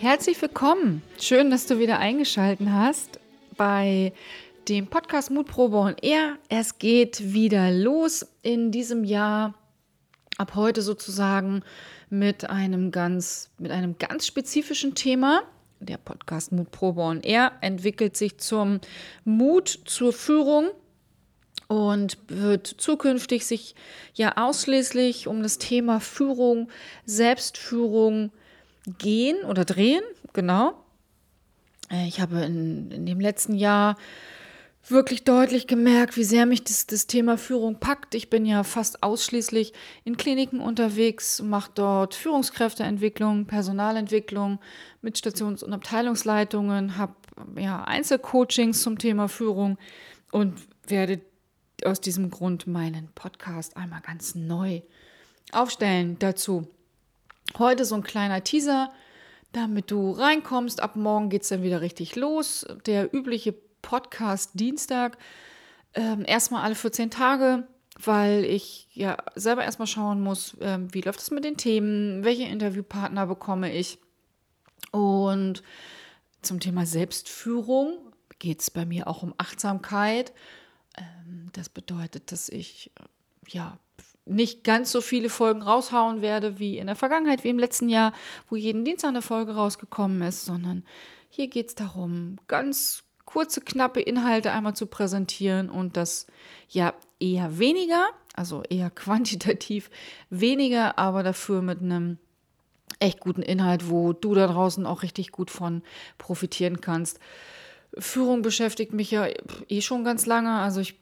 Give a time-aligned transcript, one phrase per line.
[0.00, 1.02] Herzlich willkommen.
[1.20, 3.18] Schön, dass du wieder eingeschaltet hast
[3.56, 4.12] bei
[4.68, 6.38] dem Podcast Mutprobe und er.
[6.48, 9.54] Es geht wieder los in diesem Jahr.
[10.36, 11.64] Ab heute sozusagen
[12.10, 15.42] mit einem ganz, mit einem ganz spezifischen Thema.
[15.80, 18.80] Der Podcast Mutprobe und er entwickelt sich zum
[19.24, 20.68] Mut zur Führung
[21.66, 23.74] und wird zukünftig sich
[24.14, 26.68] ja ausschließlich um das Thema Führung,
[27.04, 28.30] Selbstführung,
[28.98, 30.02] gehen oder drehen,
[30.32, 30.74] genau.
[31.90, 33.96] Äh, ich habe in, in dem letzten Jahr
[34.90, 38.14] wirklich deutlich gemerkt, wie sehr mich das, das Thema Führung packt.
[38.14, 39.72] Ich bin ja fast ausschließlich
[40.04, 44.60] in Kliniken unterwegs, mache dort Führungskräfteentwicklung, Personalentwicklung
[45.02, 47.14] mit Stations- und Abteilungsleitungen, habe
[47.56, 49.78] ja Einzelcoachings zum Thema Führung
[50.32, 50.54] und
[50.86, 51.20] werde
[51.84, 54.82] aus diesem Grund meinen Podcast einmal ganz neu
[55.52, 56.66] aufstellen dazu.
[57.56, 58.92] Heute so ein kleiner Teaser,
[59.52, 60.82] damit du reinkommst.
[60.82, 62.66] Ab morgen geht es dann wieder richtig los.
[62.86, 65.16] Der übliche Podcast Dienstag.
[65.94, 67.66] Ähm, erstmal alle 14 Tage,
[67.98, 72.44] weil ich ja selber erstmal schauen muss, ähm, wie läuft es mit den Themen, welche
[72.44, 73.98] Interviewpartner bekomme ich.
[74.92, 75.62] Und
[76.42, 80.32] zum Thema Selbstführung geht es bei mir auch um Achtsamkeit.
[80.96, 82.92] Ähm, das bedeutet, dass ich
[83.48, 83.78] ja
[84.28, 88.12] nicht ganz so viele Folgen raushauen werde wie in der Vergangenheit, wie im letzten Jahr,
[88.48, 90.84] wo jeden Dienstag eine Folge rausgekommen ist, sondern
[91.28, 96.26] hier geht es darum, ganz kurze, knappe Inhalte einmal zu präsentieren und das
[96.68, 99.90] ja eher weniger, also eher quantitativ
[100.30, 102.18] weniger, aber dafür mit einem
[103.00, 105.82] echt guten Inhalt, wo du da draußen auch richtig gut von
[106.16, 107.20] profitieren kannst.
[107.96, 109.26] Führung beschäftigt mich ja
[109.68, 110.58] eh schon ganz lange.
[110.58, 110.98] Also ich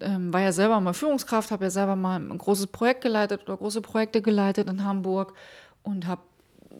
[0.00, 3.56] äh, war ja selber mal Führungskraft, habe ja selber mal ein großes Projekt geleitet oder
[3.56, 5.34] große Projekte geleitet in Hamburg
[5.82, 6.22] und habe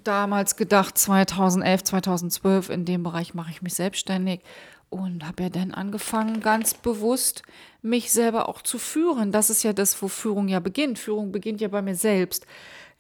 [0.03, 4.41] damals gedacht, 2011, 2012, in dem Bereich mache ich mich selbstständig
[4.89, 7.43] und habe ja dann angefangen, ganz bewusst
[7.83, 9.33] mich selber auch zu führen.
[9.33, 10.99] Das ist ja das, wo Führung ja beginnt.
[10.99, 12.47] Führung beginnt ja bei mir selbst.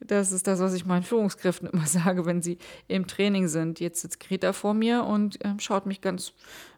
[0.00, 2.58] Das ist das, was ich meinen Führungskräften immer sage, wenn sie
[2.88, 3.80] im Training sind.
[3.80, 6.32] Jetzt sitzt Greta vor mir und äh, schaut mich ganz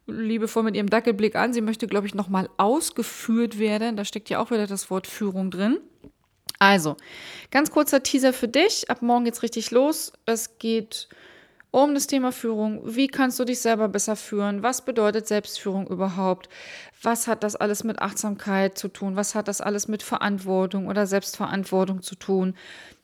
[0.07, 1.53] liebevoll mit ihrem Dackelblick an.
[1.53, 3.97] Sie möchte, glaube ich, nochmal ausgeführt werden.
[3.97, 5.79] Da steckt ja auch wieder das Wort Führung drin.
[6.59, 6.97] Also,
[7.51, 8.91] ganz kurzer Teaser für dich.
[8.91, 10.13] Ab morgen geht's richtig los.
[10.27, 11.09] Es geht
[11.71, 12.81] um das Thema Führung.
[12.85, 14.63] Wie kannst du dich selber besser führen?
[14.63, 16.49] Was bedeutet Selbstführung überhaupt?
[17.03, 19.17] Was hat das alles mit Achtsamkeit zu tun?
[19.17, 22.55] Was hat das alles mit Verantwortung oder Selbstverantwortung zu tun?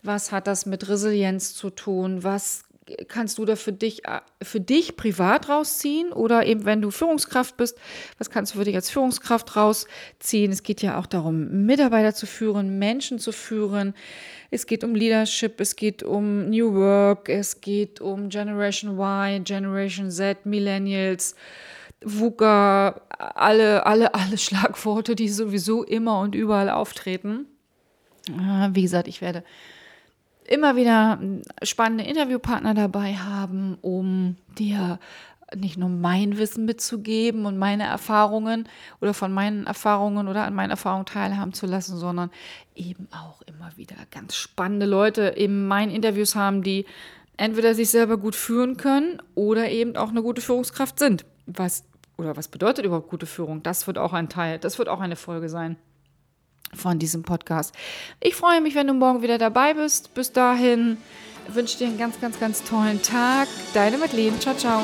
[0.02, 2.24] Was hat das mit Resilienz zu tun?
[2.24, 2.64] Was
[3.08, 7.56] kannst du da für dich, äh, für dich privat rausziehen oder eben wenn du Führungskraft
[7.56, 7.78] bist,
[8.18, 10.52] was kannst du für dich als Führungskraft rausziehen?
[10.52, 13.94] Es geht ja auch darum, Mitarbeiter zu führen, Menschen zu führen.
[14.50, 20.10] Es geht um Leadership, es geht um New Work, es geht um Generation Y, Generation
[20.10, 21.34] Z, Millennials.
[22.06, 27.46] VUCA, alle, alle, alle Schlagworte, die sowieso immer und überall auftreten.
[28.28, 29.42] Äh, wie gesagt, ich werde
[30.46, 31.18] immer wieder
[31.62, 34.98] spannende Interviewpartner dabei haben, um dir
[35.56, 38.68] nicht nur mein Wissen mitzugeben und meine Erfahrungen
[39.00, 42.30] oder von meinen Erfahrungen oder an meinen Erfahrungen teilhaben zu lassen, sondern
[42.74, 46.86] eben auch immer wieder ganz spannende Leute in meinen Interviews haben, die
[47.36, 51.24] entweder sich selber gut führen können oder eben auch eine gute Führungskraft sind.
[51.46, 51.84] Was
[52.16, 53.62] oder was bedeutet überhaupt gute Führung?
[53.62, 55.76] Das wird auch ein Teil, das wird auch eine Folge sein
[56.72, 57.74] von diesem Podcast.
[58.20, 60.14] Ich freue mich, wenn du morgen wieder dabei bist.
[60.14, 60.96] Bis dahin
[61.48, 63.48] wünsche ich dir einen ganz, ganz, ganz tollen Tag.
[63.74, 64.38] Deine Madeleine.
[64.38, 64.82] Ciao, ciao.